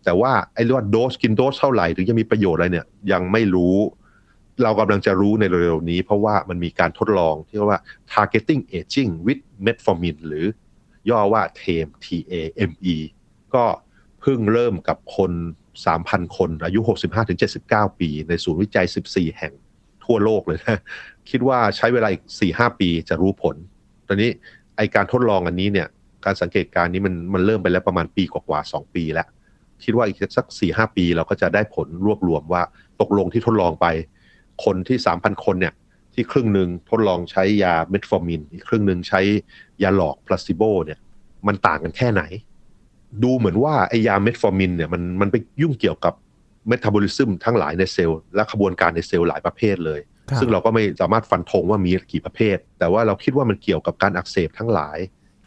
[0.04, 3.76] แต่ว่าไอ้เรื่องว่าโดสกินโดสเท่าไหร่ถึงจะมีประโยชน์อะไรเนี่ยยังไม่รู้
[4.64, 7.82] เรากำลังจะรู้ในเร็วๆนี้ เพราะว่ามันมีการทดลองที่เรียกว่า
[8.12, 10.46] targeting aging with metformin หรือ
[11.10, 12.34] ย่อว่า TAME T A
[12.70, 12.96] M E
[13.56, 13.66] ก็
[14.22, 15.32] เพิ่งเริ่มกับคน
[15.84, 16.80] 3,000 คน อายุ
[17.40, 19.54] 65-79 ปี ในศูนย์วิจัย 14 แห่ง
[20.04, 20.80] ทั่วโลกเลยนะ
[21.30, 23.56] คิดว่าใช้เวลาอีก 4-5 ปีจะรู้ผล
[24.08, 24.32] ตอนนี้
[24.78, 25.88] ไอการทดลองอันนี้เนี่ย
[26.26, 29.28] การสังเกตการณ์นี้มันมันเริ่มไปแล้วประมาณปีกว่าๆสองปีแล้ว
[29.84, 32.62] คิดว่าอีกสักสี่ห้าปี เราก็จะได้ผลรวบรวมว่า
[33.02, 33.86] ตกลงที่ทดลองไป
[34.66, 35.74] คนที่สามพันคนเนี่ย
[36.14, 39.22] ที่ครึ่งหนึ่งทดลองใช้ยาเมทฟอร์มินอีกครึ่งหนึ่งใช้
[39.84, 41.00] ยาหลอก placebo เนี่ย
[41.48, 42.24] มันต่างกันแค่ไหน
[43.24, 46.14] ดูเหมือนว่าไอ้ยาเมทฟอร์มินเนี่ยมันมันไปยุ่งเกี่ยวกับ
[46.68, 54.98] เมตาบอลิซึมทั้งหลายในเซลล์และขบวนการในเซลล์หลายประเภทเลยครับซึ่งเราก็ไม่สามารถฟันธงว่ามีกี่ประเภท แต่ว่าเราคิดว่ามันเกี่ยวกับการอักเสบทั้งหลาย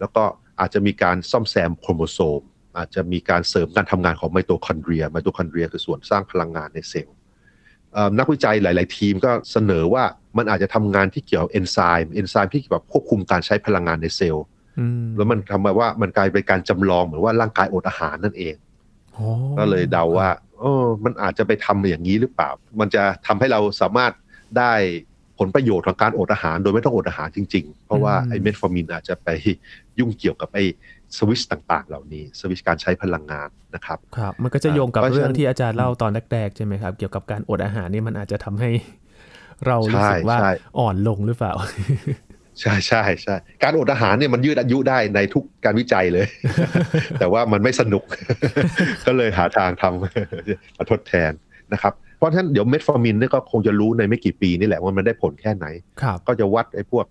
[0.00, 0.22] แล้วก็
[0.60, 2.40] อาจจะมีการซ่อมแซมโครโมโซม
[2.78, 7.16] อาจจะมีการเสริมการทำงานของไมโตคอนเดรีย ไมโตคอนเดรียคือส่วนสร้างพลังงานในเซลล์
[7.92, 10.04] เอ่อนักวิจัยหลาย ๆ ทีมก็เสนอว่า
[10.36, 14.44] มันอาจจะทำงานที่เกี่ยวเอนไซม์เอนไซม์ที่แบบควบคุมการใช้พลังงานในเซลล์
[14.78, 18.54] อืมแล้วมันทำมาว่ามันกลายเป็นการจำลองเหมือนว่าร่างกายอดอาหารนั่นเอง
[19.12, 19.26] โอ้
[19.58, 20.28] ก็เลยเดาว่า
[20.60, 24.12] เออมันอาจจะไปทำอย่างนี้หรือเปล่า มันจะทำให้เราสามารถ
[24.58, 24.72] ได้
[25.40, 29.28] ผลประโยชน์ของการอดอาหาร โดยไม่ต้องอดอาหารจริง ๆ เพราะว่าไอ้เมทฟอร์มินอาจจะไป
[29.98, 30.64] ยุ่งเกี่ยวกับไอ้
[31.16, 38.70] สวิชต่างๆ เหล่านี้สวิชการใช้พลังงานนะครับครับ มันก็จะโยงกับเพราะฉะนั้นเรื่องที่อาจารย์เล่าตอนแรกๆใช่ไหมครับ เกี่ยวกับการอดอาหารนี่มันอาจจะทำให้
[39.66, 41.52] เรารู้สึกว่าใช่อ่อนลงหรือเปล่า
[42.60, 46.26] ใช่ใช่ใใช่การอดอาหารเนี่ยมันยืดอายุได้ในทุกการวิจัยเลย
[47.18, 48.02] แต่ว่ามันไม่สนุก
[49.06, 50.02] ก็เลยหาทางทำ
[50.78, 51.32] มาทดแทน
[51.72, 55.66] นะครับ เพราะฉะนั้นเดี๋ยวเมทฟอร์มินเนี่ยก็คงจะรู้ในไม่กี่ปีนี่แหละว่ามันได้ผลแค่ไหน
[56.02, 57.06] ครับก็จะวัดไอ้พวก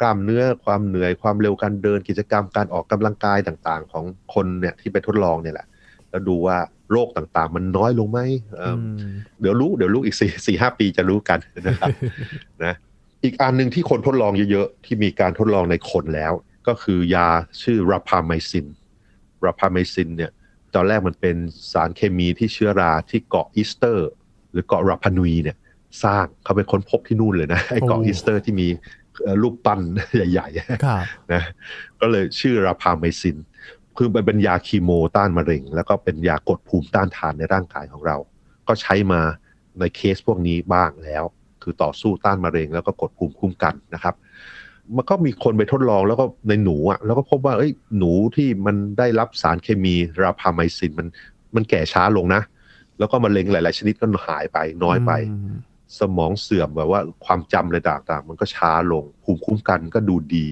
[0.00, 5.66] กล้ามเนื้อความเหนื่อยความเร็วการเดินกิจกรรมการออกกำลังกายต่างๆ ของคนเนี่ยที่ไปทดลองเนี่ยแหละ
[6.10, 6.56] แล้วดูว่า
[6.92, 8.20] โรคต่างๆ มันน้อยลงไหม
[8.56, 11.88] เอิ่มอืมเดี๋ยวรู้เดี๋ยวรู้อีกสี่สี่ห้าปีจะรู้กันนะครับ
[12.64, 12.74] นะ
[13.24, 16.32] อีกอันหนึ่งที่คนทดลองเยอะๆ ที่มีการทดลองในคนแล้ว
[16.68, 17.28] ก็คือยา
[17.62, 18.66] ชื่อราพาไมซิน
[19.46, 20.30] rapamycin เนี่ย
[20.74, 21.36] ตอนแรกมันเป็น
[21.72, 24.08] สารเคมีที่เชื้อราที่เกาะอีสเตอร์
[24.52, 25.56] หรือเกาะราพานุยเนี่ย
[26.04, 28.68] สร้างเขาไปค้นพบที่นู่นเลยนะไอ้เกาะโอ้อีสเตอร์ที่มี
[29.22, 29.80] เอ่อรูปปั้น
[30.32, 31.42] ใหญ่ๆครับนะ
[32.00, 33.36] ก็เลยชื่อ rapamycin
[33.96, 38.16] คือมันเป็นยาคีโมต้านมะเร็ง แล้วก็เป็นยากดภูมิต้านทานในร่างกายของเรา
[38.68, 39.20] ก็ใช้มา
[39.78, 41.24] ในเคสพวกนี้บ้างแล้ว
[41.62, 44.14] คือต่อสู้ต้านมะเร็ง แล้วก็กดภูมิคุ้มกันนะครับ
[44.96, 51.08] มันก็มีคนไปทดลองแล้วก็ในหนูอะแล้วก็พบว่าเอ้ยหนูที่มันได้รับสารเคมี rapamycin มัน
[51.54, 52.42] มันแก่ช้าลงนะ
[52.98, 55.12] แล้วก็มะเร็งหลาย ๆ ชนิดก็หายไปน้อยไป
[55.54, 55.56] ม
[56.00, 60.46] สมองเสื่อมแบบว่าความจำอะไรต่าง ๆ มันก็ช้าลง ภูมิคุ้มกันก็ดูดี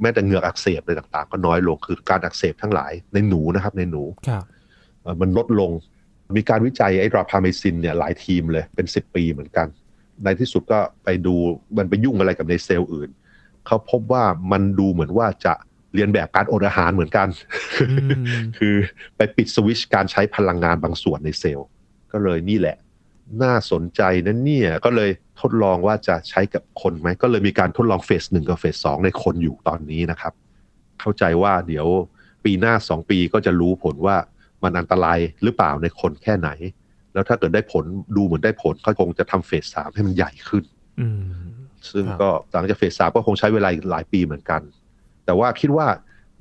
[0.00, 4.44] แม้แต่เหงือกอักเสบอะไรต่าง ๆ ก็น้อยลงคือการอักเสบทั้งหลายในหนูนะครับ ในหนูครับ
[5.02, 5.70] เอ่อมันลดลง
[6.36, 9.66] มีการวิจัยไอ้ rapamycin เนี่ยหลายทีมเลยเป็น 10 ปีเหมือนกัน
[10.24, 11.34] ในที่สุดก็ไปดู
[11.78, 13.10] มันไปยุ่งอะไรกับในเซลล์อื่น
[13.66, 15.54] เขาพบว่ามันดูเหมือนว่าจะ
[15.94, 17.28] เรียนแบบการอดอาหารเหมือนกัน
[17.80, 18.22] อืม
[18.58, 18.74] คือ
[19.16, 21.68] ไปปิดสวิตชการใช้พลังงานบางส่วนในเซลล์
[22.12, 22.76] ก็เลยนี่แหละ
[23.42, 30.32] น่าสนใจนะเนี่ย ก็เลยทดลองว่าจะใช้กับคนไหม ก็เลยมีการทดลองเฟสหนึ่งกับเฟสสองในคนอยู่ตอนนี้นะครับ
[31.00, 31.86] เข้าใจว่าเดี๋ยว
[32.44, 34.16] ปีหน้าสองปีก็จะรู้ผลว่า
[34.62, 36.50] มันอันตรายหรือเปล่าในคนแค่ไหน
[37.12, 37.84] แล้วถ้าเกิดได้ผล
[38.16, 40.64] ดูเหมือนได้ผลเขาคงจะทำ phase สามให้มันใหญ่ขึ้น
[41.00, 41.48] อืม
[41.90, 44.60] ซึ่งครับก็หลังจาก phase สามก็คงใช้เวลาอีกหลายปีเหมือนกัน
[45.28, 45.86] แต่ว่าคิดว่า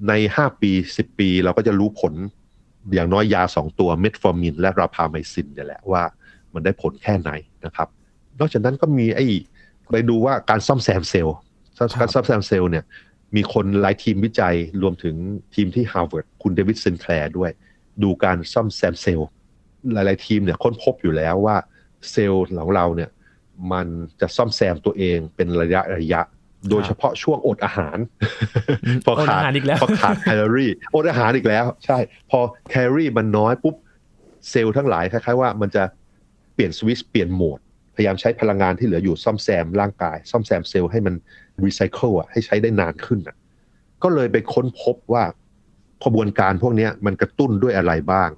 [0.09, 2.13] ใน 5 ปี 10 ปี เราก็จะรู้ผล
[2.93, 6.03] อย่างน้อยยา 2 ตัวเมทฟอร์มินและ rapamycin เนี่ยแหละว่า
[6.53, 7.31] มันได้ผลแค่ไหน
[7.65, 7.87] นะครับ
[8.39, 9.25] นอกจากนั้นก็มีไอ้
[9.91, 11.35] ไปดูว่าการซ่อมแซมเซลล์
[11.77, 12.83] ครับการซ่อมแซมเซลล์เนี่ย
[13.35, 15.15] มีคนหลายทีมวิจัยรวมถึง
[15.55, 17.51] ทีมที่ Harvard คุณ David Sinclair ด้วย
[18.03, 19.29] ดูการซ่อมแซมเซลล์
[19.93, 21.57] หลาย ๆ ทีมเนี่ยค้นพบอยู่แล้วว่า
[22.11, 23.09] เซลล์ของเราเนี่ย
[23.71, 23.87] มัน
[24.21, 26.21] จะซ่อมแซมตัวเองเป็นระยะระยะ
[26.69, 27.97] โดยเฉพาะช่วงอดอาหาร
[28.85, 31.97] อืมพออดขาดอาหารอีกแล้วพอขาดแคลอรี่อดอาหารอีกแล้ว ใช่
[32.31, 32.39] พอ
[32.69, 33.75] แคลอรี่มันน้อยปุ๊บ
[34.49, 35.83] เซลล์ทั้งหลายคล้ายๆว่ามันจะ
[36.53, 37.59] เปลี่ยนสวิตช์เปลี่ยนโหมด
[37.95, 41.15] พยายามใช้พลังงานที่เหลืออยู่ซ่อมแซมร่างกาย ซ่อมแซมเซลล์ให้มัน
[41.63, 43.35] รีไซเคิลอะให้ใช้ได้นานขึ้นอะ
[44.03, 45.23] ก็เลยไปค้นพบว่า
[46.03, 48.29] ขบวนการพวกเนี้ยมันกระตุ้นด้วยอะไรบ้าง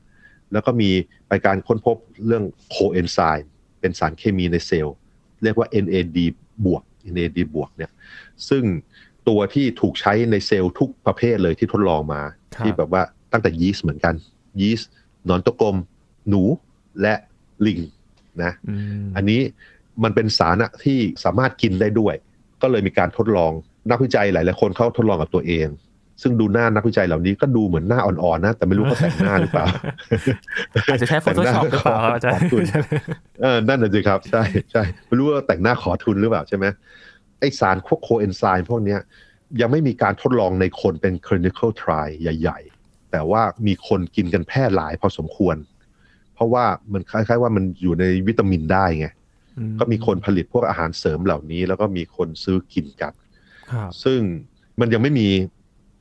[0.52, 0.90] แล้วก็มี
[1.28, 4.96] ไปการค้นพบเรื่องโคเอนไซม์เป็นสารเคมีในเซลล์
[5.44, 6.18] เรียกว่า NAD
[6.66, 6.84] บวก
[7.14, 7.92] NAD บวกเนี่ย
[8.50, 8.64] ซึ่ง
[9.28, 12.22] ตัวที่ถูกใช้ในเซลล์ทุกประเภทเลยที่ทดลองมา
[12.56, 14.14] ครับที่แบบว่าตั้งแต่ยีสต์เหมือนกัน
[14.62, 14.90] ยีสต์
[15.26, 15.78] หนอนตะกลม
[16.30, 16.44] หนู
[17.02, 17.14] และ
[17.66, 17.80] ลิง
[18.44, 19.42] นะอืมอันนี้
[20.04, 22.16] มันเป็นสารอะที่สามารถกินได้ด้วย
[22.62, 23.52] ก็เลยมีการทดลอง
[23.92, 25.68] นักวิจัยหลายๆคนเขาทดลองกับตัวเอง
[26.22, 29.66] ซึ่งดูหน้านักวิจัยเหล่านี้ก็ดูเหมือนหน้าอ่อนๆนะ แต่ไม่รู้เขาแต่งหน้าหรือเปล่า
[30.90, 32.64] อาจจะใช้ Photoshop หรือเปล่าครับอาจารย์ขอบคุณ
[33.42, 36.66] เออนั่นน่ะสิครับ ใช่ใช่ไม่รู้ว่าแต่งหน้าขอทุนหรือเปล่าใช่ไหม
[37.40, 39.00] ไอสารพวกโคเอนไซม์พวกเนี้ย
[39.62, 45.56] ยังไม่มีการทดลองในคนเป็น clinical trial ใหญ่ ๆ แต่ว่ามีคนกินกันแพร่หลายพอสมควร
[46.34, 49.08] เพราะว่ามันคล้าย ๆ ว่ามันอยู่ในวิตามินได้ไง
[49.58, 53.14] อืก็มีคนผลิตพวกอาหารเสริมเหล่านี้ แล้วก็มีคนซื้อกินกัน
[53.72, 54.20] ครับซึ่ง
[54.80, 55.28] มันยังไม่มี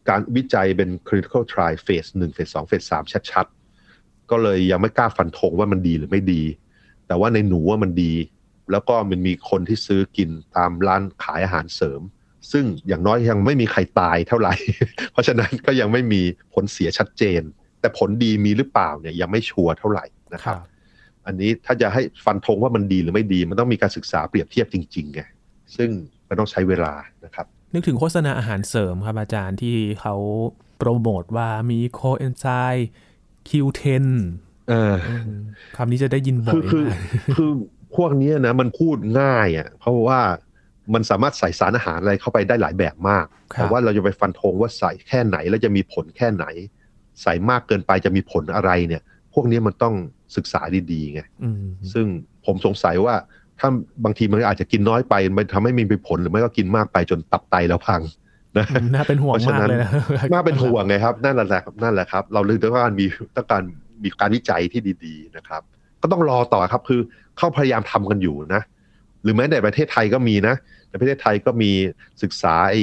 [0.08, 6.42] การวิจัยเป็น clinical trial เฟสหนึ่งเฟสสองเฟสสามชัดๆ ก็เลยยังไม่กล้าฟันธงว่ามันดีหรือไม่ดี
[7.06, 8.12] แต่ว่าในหนูว่ามันดี
[8.70, 12.00] แล้วก็มันมีคนที่ซื้อกินตามร้านขายอาหารเสริม
[12.52, 14.54] ซึ่งอย่างน้อยยังไม่มีใครตายเท่าไหร่
[15.12, 16.22] เพราะฉะนั้นก็ยังไม่มี
[16.54, 17.42] ผลเสียชัดเจน
[17.80, 20.66] แต่ผลดีมีหรือเปล่าเนี่ยยังไม่ชัวร์เท่าไหร่นะคครัรับบ
[21.26, 25.20] อันนี้ถ้าจะให้ฟันธงว่ามันดีหรือไม่ดี มันต้องมีการศึกษาเปรียบเทียบจริงๆไง
[25.76, 25.90] ซึ่ง
[26.28, 26.94] มันต้องใช้เวลา
[27.24, 30.14] นะครับ นึกถึงโฆษณาอาหารเสริมครับอาจารย์ที่เขา
[30.78, 32.88] โปรโมทว่ามีโคเอนไซม์
[33.48, 34.04] Q10
[34.68, 35.30] เอออืม
[35.76, 37.00] คำนี้จะได้ยินบ่อคือยคือมาก
[37.36, 37.50] คือ
[37.96, 40.20] พวกเนี้ยนะมันพูดง่ายอะเพราะว่า
[40.94, 46.44] มันสามารถใส่สารอาหารอะไรเข้าไปได้หลายแบบมากครับแต่ว่าเราจะไปฟันธงว่าใส่แค่ไหนแล้วจะมีผลแค่ไหน
[47.22, 49.02] ใส่มากเกินไปจะมีผลอะไรเนี่ย
[49.34, 49.94] พวกนี้มันต้อง
[50.36, 50.60] ศึกษา
[50.92, 52.06] ดีๆไงอืมซึ่ง
[52.46, 53.14] ผมสงสัยว่า
[53.60, 53.68] ถ้า
[54.04, 58.00] บางทีมันอาจจะกินน้อยไปมันทำให้ไมมีผลหรือไม่ก็กินมากไปจนตับไตเราพัง
[58.58, 59.90] นะน่าเป็นห่วงเพราะฉะมากนั้นเลยนะ
[60.32, 63.62] น่าเป็นห่วงไงครับนั่นแหละครับนั่นแหละครับ เราเลยต้องการมีต้องการ
[64.02, 65.62] มีการวิจัยที่ดี ๆนะครับ
[66.02, 67.00] ก็ต้องรอต่อครับคือ
[67.36, 68.62] เขาพยายามทำกันอยู่นะ
[69.22, 70.54] หรือแม้ในประเทศไทยก็มีนะ
[70.90, 71.70] ในประเทศไทยก็มี
[72.22, 72.82] ศึกษาไอ้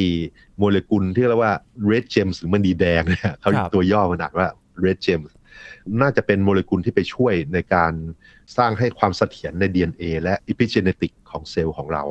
[0.58, 1.54] โมเลกุลที่เรียกว่า
[1.92, 4.48] red gems หรือมันดีแดงเนี่ยเขาครับตัวย่อมันอ่านว่า
[4.86, 5.32] red gems
[6.02, 7.94] น่าจะเป็นโมเลกุลที่ไปช่วยในการ
[8.58, 12.04] สร้างให้ความเสถียรใน DNA และ epigenetic ของเซลล์ของเรา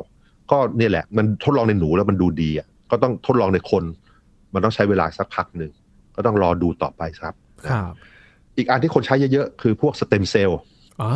[0.51, 3.83] ก็เนี่ยแหละ มันทดลองในหนูแล้วมันดูดีอะก็ต้องทดลองในคน
[4.53, 5.71] มันต้องใช้เวลาสักพักหนึ่ง
[6.15, 7.33] ก็ต้องรอดูต่อไปครับ
[7.67, 7.93] ครับ
[8.57, 10.59] อีกอันที่คนใช้เยอะๆ คือพวกสเต็มเซลล์
[11.01, 11.09] อ๋อ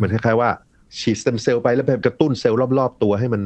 [0.00, 0.50] มันคล้ายๆว่า
[0.98, 3.42] ฉีดสเต็มเซลล์ไปแล้วไปกระตุ้นเซลล์รอบๆตัวให้มัน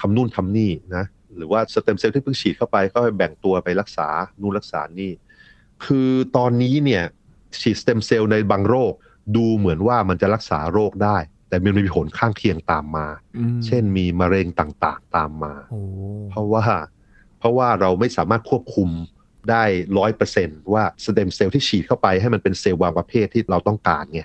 [0.00, 1.04] ทำนู่นทำนี่นะ
[1.36, 4.08] หรือว่าสเต็มเซลล์ที่เพิ่งฉีดเข้าไปก็ไปแบ่งตัวไปรักษา
[4.40, 5.10] นู่นรักษานี่
[5.84, 7.04] คือตอนนี้เนี่ย
[7.60, 8.92] ฉีดสเต็มเซลล์ในบางโรค
[9.36, 11.16] ดูเหมือนว่ามันจะรักษาโรคได้
[11.48, 13.06] แต่มันมีผลข้างเคียงตามมา
[13.38, 15.80] อืมเช่นมีมะเร็งต่างๆ ตามมาโอ้
[16.30, 16.64] เพราะว่า
[17.38, 18.88] เพราะว่าเราไม่สามารถควบคุม
[19.50, 19.62] ได้
[19.98, 24.22] ร้อยเปอร์เซ็นต์ว่าสเต็มเซลล์ที่ฉีดเข้าไปให้มันเป็นเซลล์บางประเภทที่เราต้องการไง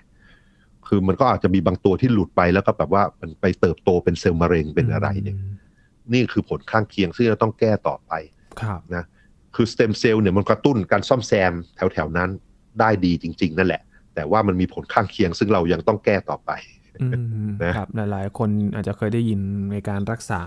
[0.87, 5.39] คือมันก็อาจจะมีบางตัวที่หลุดไปแล้วก็แบบว่ามันไปเติบโตเป็นเซลล์มะเร็งเป็นอะไรเนี่ยม
[6.13, 8.13] นี่คือผลข้างเคียงซึ่งเราต้องแก้ต่อไป
[8.61, 9.03] ครับนะ
[9.55, 12.29] คือสเต็มเซลล์เนี่ยมันกระตุ้นการซ่อมแซมแถวๆนั้น
[12.79, 13.81] ได้ดีจริง ๆ นั่นแหละ
[14.15, 16.51] แต่ว่ามันมีผลข้างเคียง ซึ่งเรายังต้องแก้ต่อไป
[17.01, 17.07] อื
[17.47, 19.39] มนะครับหลายๆ คนอาจจะเคยได้ยิน
[19.71, 20.41] ในการรักษา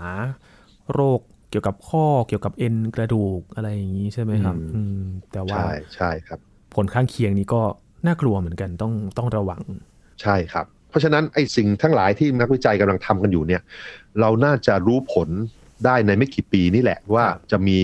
[0.93, 6.39] โรคเกี่ยวกับข้อเกี่ยวกับเอ็นกระดูกอะไรอย่างนี้ใช่ไหมครับอืมแต่ว่าใช่ใช่ครับ
[6.75, 7.61] ผลข้างเคียงนี้ก็
[8.05, 9.61] น่ากลัวเหมือนกันต้องต้องระวัง
[10.21, 13.61] ใช่ครับ เพราะฉะนั้นไอ้สิ่งทั้งหลายที่นักวิจัยกำลังทำกันอยู่เนี่ย
[14.19, 15.29] เราน่าจะรู้ผล
[15.85, 17.77] ได้ในไม่กี่ปีนี่แหละว่าครับจะมี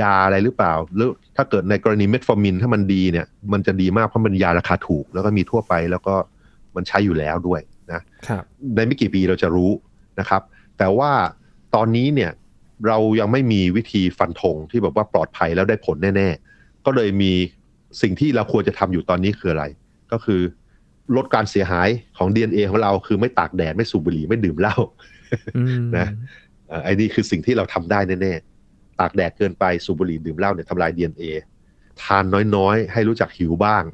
[0.00, 6.14] ยาอะไรหรือเปล่า หรือถ้าเกิดในกรณีเมทฟอร์มินถ้ามันดีเนี่ย มันจะดีมากเพราะมันยาราคาถูก แล้วก็มีทั่วไปแล้วก็
[6.76, 7.60] มันใช้อยู่แล้วด้วย
[7.92, 8.42] นะครับ
[8.74, 9.70] ในไม่กี่ปีเราจะรู้
[10.20, 10.42] นะครับ
[10.78, 11.10] แต่ว่า
[11.74, 12.30] ตอนนี้เนี่ย
[12.86, 17.32] เรายังไม่มีวิธีฟันธงที่แบบว่าปลอดภัยแล้วได้ผลแน่ ๆ ก็เลยมี
[18.02, 19.64] สิ่งที่เราควรจะทำอยู่ตอนนี้คืออะไร
[20.12, 20.40] ก็คือ
[21.16, 24.76] ลดการเสียหายของ DNA ของเราคือไม่ตากแดดไม่สูบบุหรี่ไม่ดื่มเหล้า
[25.56, 26.06] อืมนะ
[26.68, 28.57] เอ่อไอ้นี่คือสิ่งที่เราทำได้แน่ๆ
[29.00, 31.24] ตากแดดเกินไปสูบบุหรี่ดื่มเหล้าเนี่ยทำลาย DNA
[32.02, 32.24] ทาน
[32.56, 33.84] น้อยๆ ให้รู้จักหิวบ้าง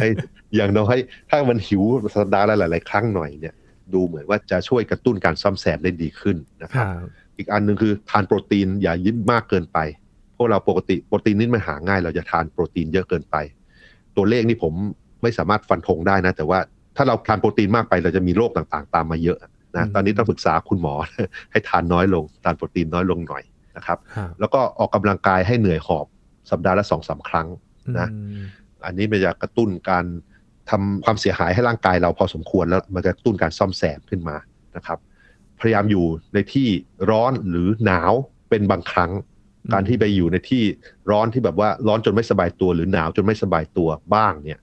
[0.00, 0.08] ให้
[0.56, 0.96] อย่างน้อย
[1.30, 1.82] ถ้ามันหิว
[2.14, 3.54] สัปดาห์ละหลาย ๆ ครั้งหน่อยเนี่ย
[3.94, 9.78] ดูเหมือนว่าจะช่วยกระตุ้นการซ่อมแซมได้ดีขึ้นนะคครัรับบอีกอันหนึ่งคือทานโปรตีนอย่ายิ้มมากเกินไป
[10.36, 13.36] พวกเราปกติโปรตีนนี่มันหาง่าย เราจะทานโปรตีนเยอะเกินไป
[14.16, 14.72] ตัวเลขนี่ผม
[15.22, 16.58] ไม่สามารถฟันธงได้นะ แต่ว่า
[16.96, 19.38] ถ้าเราทานโปรตีนมากไปเราจะมีโรคต่างๆ ตามมาเยอะ
[19.76, 20.94] นะอืมตอนนี้ต้องปรึกษาคุณหมอ
[21.50, 23.42] ให้ทานน้อยลงทานโปรตีนน้อยลงหน่อย
[23.76, 26.06] นะครับครับ แล้วก็ออกกำลังกายให้เหนื่อยหอบ
[26.50, 27.48] สัปดาห์ละสองสามครั้ง
[27.98, 28.44] นะอืม
[28.86, 30.04] อันนี้มันจะกระตุ้นการ
[30.70, 34.36] ทำความเสียหายให้ร่างกายเราพอสมควรแล้วมันจะกระตุ้นการซ่อมแซมขึ้นมา
[34.76, 34.98] นะครับ
[35.60, 36.68] พยายามอยู่ในที่
[37.10, 38.12] ร้อนหรือหนาว
[38.50, 39.12] เป็นบางครั้ง
[39.64, 40.62] อืมการที่ไปอยู่ในที่
[41.10, 44.58] ร้อนที่แบบว่าร้อนจนไม่สบายตัว หรือหนาวจนไม่สบายตัวบ้างเนี่ย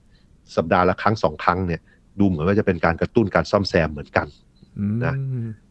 [0.56, 1.80] สัปดาห์ละครั้งสองครั้งเนี่ย
[2.18, 4.51] ดูเหมือนว่าจะเป็นการกระตุ้นการซ่อมแซมเหมือนกันอืม
[5.04, 5.14] นะ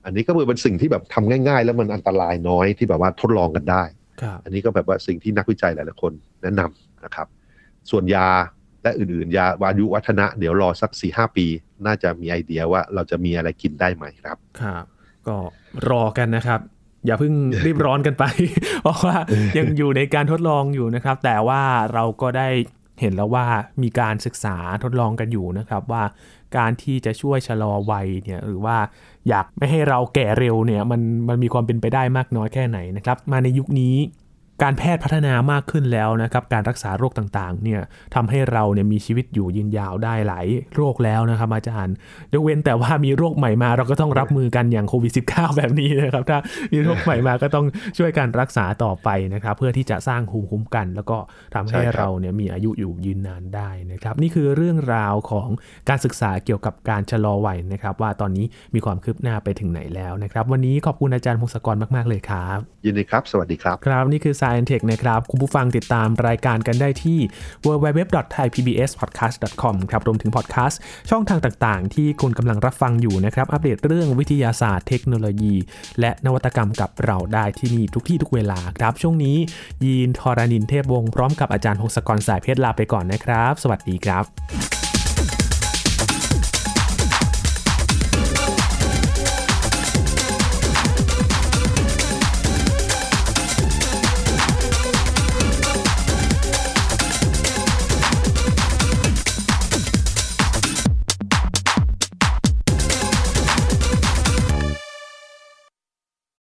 [0.05, 3.83] อันนี้ก็เป็นสิ่งที่แบบทำง่ายๆ แล้วมันอันตรายน้อยที่แบบว่าทดลองกันได้
[4.21, 7.27] ครับอันนี้ก็แบบว่าสิ่งที่นักวิจัยหลายๆคนแนะนำนะครับ
[7.89, 8.27] ส่วนยา
[8.83, 11.45] และอื่นๆ ยาวายุวัฒนะเดี๋ยวรอสักสี่ห้าปี
[11.85, 14.85] น่าจะมีไอเดียว่าเราจะมีอะไรกินได้ไหมครับ ครับ
[15.27, 15.35] ก็
[15.89, 16.59] รอกันนะครับ
[17.05, 17.33] อย่าเพิ่ง
[17.65, 18.23] รีบร้อนกันไป
[18.81, 19.15] เพราะว่า
[19.57, 21.61] ยังอยู่ในการทดลองอยู่นะครับ แต่ว่า
[21.93, 22.47] เราก็ได้
[23.01, 23.45] เห็นแล้วว่า
[23.83, 26.03] มีการศึกษาทดลองกันอยู่นะครับว่า
[26.57, 28.77] การที่จะช่วยชะลอวัยเนี่ยหรือว่า
[29.29, 33.95] อยากไม่ให้เราแก่เร็วเนี่ยมันมันมีความเป็นไปได้มากน้อยแค่ไหนนะครับ มาในยุคนี้
[34.63, 37.81] การแพทย์พัฒนามากขึ้นแล้วนะครับการรักษาโรคต่างๆเนี่ย
[38.15, 41.95] ทำให้เราเนี่ยมีชีวิตอยู่ยืนยาวได้หลายโรคแล้วนะครับอาจารย์
[42.33, 46.39] ยกเว้นแต่ว่ามีโรคใหม่มาเราก็ต้องรับมือกันอย่างโควิด -19 แบบนี้นะครับถ้า
[46.73, 47.65] มีโรคใหม่มาก็ต้อง
[47.97, 51.17] ช่วยการรักษาต่อไปนะครับ เพื่อที่จะสร้างภูมิคุ้มกัน แล้วก็
[51.55, 55.47] ทำให้ใช่ครับเราเนี่ยมีอายุอยู่ยืนนานได้นะครับ นี่คือเรื่องราวของ
[55.89, 58.45] การศึกษาเกี่ยวกับการชะลอวัยนะครับ ว่าตอนนี้
[58.75, 67.19] มีความคืบหน้าไปถึงไหนแล้วนะครับ วันนี้ขอบคุณอาจารย์พงศกรมาก ๆเลยครับ ยินดีครับ สวัสดีครับ ครับนี่คือ Science Tech นะครับ คุณผู้ฟังติดตามรายการกันได้ที่
[67.65, 75.55] www.thaipbspodcast.com ครับรวมถึงพอดแคสต์ช่องทางต่างๆ ที่คุณกำลังรับฟังอยู่นะครับ อัปเดตเรื่องวิทยาศาสตร์เทคโนโลยี
[75.99, 79.37] และนวัตกรรมกับเราได้ที่นี่ทุกที่ทุกเวลาครับ ช่วงนี้
[79.83, 84.80] ยีนทอรานินเทพวงศ์พร้อมกับอาจารย์พงศกรสายเพชรลาไปก่อนนะครับ สวัสดีครับ